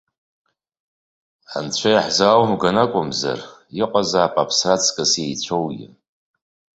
Анцәа 1.57 1.89
иаҳзааумган 1.93 2.77
акәымзар, 2.83 3.39
иҟазаап 3.81 4.33
аԥсра 4.41 4.73
аҵкыс 4.75 5.11
еицәоугьы. 5.23 5.87